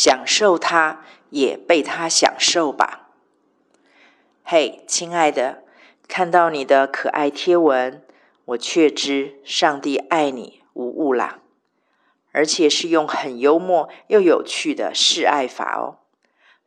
[0.00, 3.08] 享受它，也被它享受吧。
[4.44, 5.64] 嘿，亲爱的，
[6.06, 8.00] 看到你的可爱贴文，
[8.44, 11.40] 我确知上帝爱你无误啦，
[12.30, 15.98] 而且是用很幽默又有趣的示爱法哦，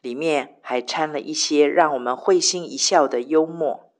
[0.00, 3.92] 里面还掺了一些让我们会心一笑的幽默，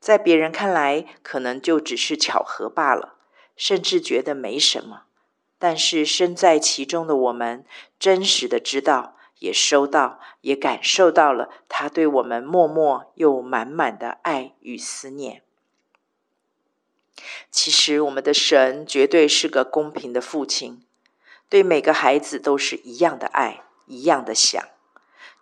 [0.00, 3.14] 在别人看来可能就只是巧合罢了，
[3.54, 5.02] 甚至觉得没什么。
[5.64, 7.64] 但是身在其中的我们，
[7.98, 15.40] 真实的知道，也收到，也感受到了他对我们默默又满满的爱与思念。
[17.50, 20.84] 其实，我们的神绝对是个公平的父亲，
[21.48, 24.62] 对每个孩子都是一样的爱，一样的想，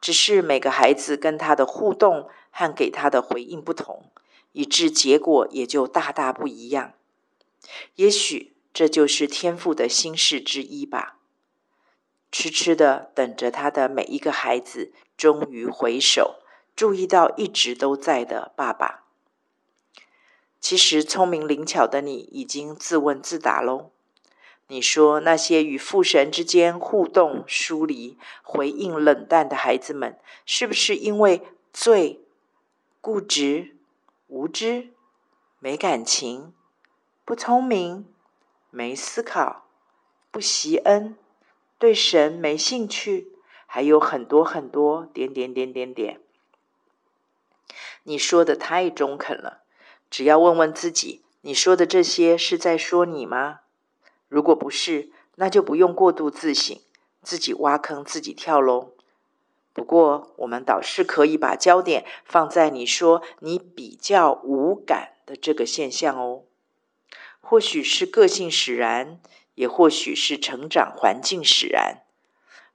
[0.01, 4.04] 只是每个孩子跟他的互动和给他的回应不同，
[4.52, 6.93] 以致结果也就大大不一样。
[7.96, 8.52] 也许。
[8.72, 11.18] 这就是天父的心事之一吧，
[12.30, 16.37] 痴痴的等着他的每一个孩子终于回首，
[16.74, 19.04] 注意到一直都在的爸爸。
[20.59, 23.90] 其实聪明灵巧的你已经自问自答喽。
[24.68, 31.42] 你说那些与父神之间互动疏离、回应冷淡的孩子们，是不是因为
[31.74, 32.20] 罪、
[33.02, 33.76] 固执、
[34.29, 34.88] 无知、
[35.59, 36.54] 没感情、
[37.26, 38.07] 不聪明？
[38.74, 39.66] 没思考，
[40.30, 41.15] 不惜恩，
[41.78, 43.29] 对神没兴趣，
[43.66, 46.18] 还有很多很多点点点点点。
[48.04, 49.60] 你说的太中肯了，
[50.09, 53.60] 只要问问自己，你说的这些是在说你吗？
[54.29, 56.80] 如果不是，那就不用过度自省，
[57.23, 58.95] 自己挖坑自己跳喽。
[59.74, 66.44] 不过，我们倒是可以把焦点放在你说你比较无感的这个现象哦。
[67.43, 69.21] 或许是个性使然，
[69.56, 72.03] 也或许是成长环境使然，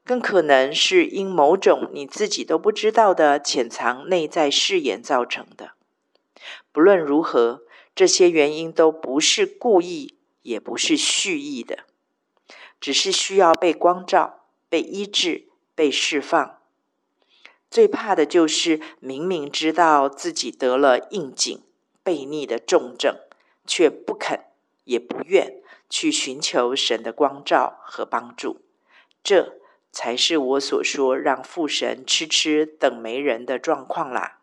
[0.03, 5.71] 更可能是因某种你自己都不知道的潜藏内在誓言造成的。
[6.71, 7.63] 不论如何，
[7.95, 11.79] 这些原因都不是故意，也不是蓄意的，
[12.79, 16.59] 只是需要被光照、被医治、被释放。
[17.69, 21.63] 最怕的就是明明知道自己得了应景、
[22.05, 23.17] 悖逆的重症，
[23.65, 24.46] 却不肯。
[24.87, 28.61] 也不愿去寻求神的光照和帮助，
[29.21, 29.59] 这
[29.91, 34.39] 才是我所说让父神痴痴等没人的状况啦。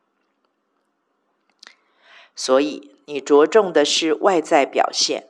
[2.37, 5.29] 所以你着重的是外在表现，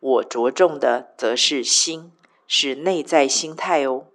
[0.00, 2.12] 我着重的则是心，
[2.46, 4.06] 是内在心态哦。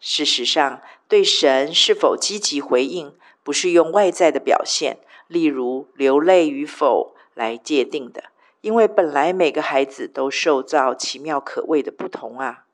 [0.00, 4.98] 事实上，对神是否积极回应，不是用外在的表现，
[5.28, 8.30] 例如流泪与否来界定的。
[8.64, 12.64] 因为本来每个孩子都受造奇妙可畏的不同啊，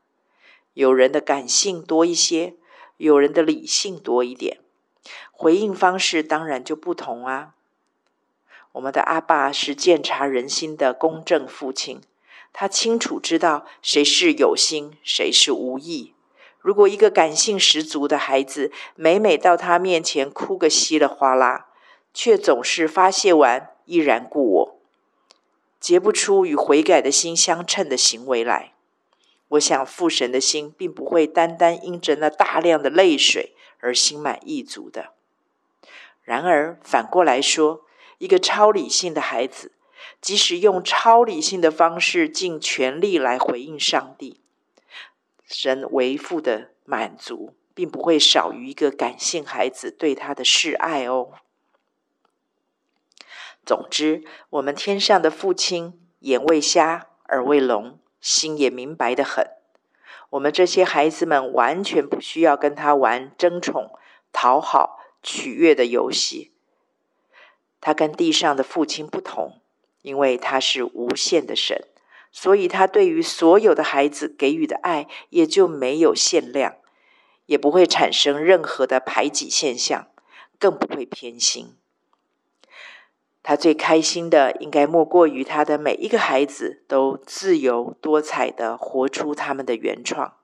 [0.72, 2.54] 有人的感性多一些，
[2.96, 4.60] 有人的理性多一点，
[5.32, 7.54] 回应方式当然就不同啊。
[8.70, 12.00] 我们的阿爸是鉴察人心的公正父亲，
[12.52, 16.14] 他清楚知道谁是有心，谁是无意。
[16.60, 21.66] 如果一个感性十足的孩子，每每到他面前哭个稀里哗啦，
[22.14, 24.79] 却总是发泄完依然故我。
[25.80, 28.74] 结不出与悔改的心相称的行为来，
[29.48, 35.14] 我想父神的心并不会单单因着那大量的泪水而心满意足的。
[36.22, 37.80] 然而反过来说，
[38.18, 39.72] 一个超理性的孩子，
[40.20, 44.40] 即使用超理性的方式尽全力来回应上帝，
[45.46, 51.32] 神为父的满足，并不会少于一个感性孩子对他的示爱哦。
[53.64, 59.46] 总之，我们天上的父亲眼未瞎，耳未聋，心也明白的很。
[60.30, 63.90] 我们这些孩子们完全不需要跟他玩争宠、
[64.32, 66.52] 讨好、取悦的游戏。
[67.80, 69.60] 他跟地上的父亲不同，
[70.02, 71.88] 因为他是无限的神，
[72.30, 76.76] 所以他对于所有的孩子给予的爱也就没有限量，
[77.46, 80.08] 也不会产生任何的排挤现象，
[80.58, 81.74] 更不会偏心。
[83.42, 90.34] 他最开心的，应该莫过于他的每一个孩子都自由多彩的活出他们的原创，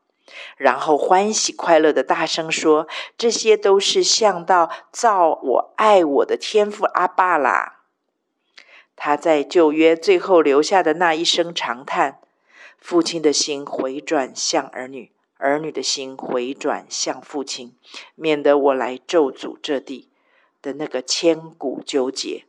[0.56, 2.88] 然后欢喜快乐的大声说
[3.18, 7.80] ：“这些都是向到造我爱我的天赋阿爸啦。”
[8.96, 12.18] 他在旧约最后留下的那一声长叹
[12.80, 17.76] ：“父亲的心回转向儿女，儿女的心回转向父亲，
[18.14, 20.08] 免得我来咒诅这地
[20.62, 22.46] 的那个千古纠结。”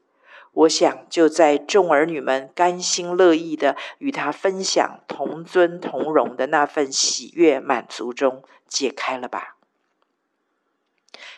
[0.57, 9.57] 我想就在众儿女们甘心乐意的与他分享同尊同荣的那份喜悦满足中解开了吧。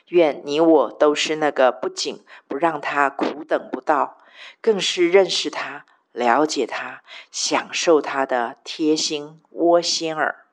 [0.07, 4.19] 愿你我都是那个不仅不让他苦等不到，
[4.61, 10.45] 更是认识他、了解他、享受他的贴心窝心儿。